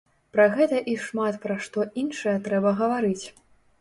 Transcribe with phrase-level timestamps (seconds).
[0.35, 3.25] Пра гэта і шмат пра што іншае трэба гаварыць.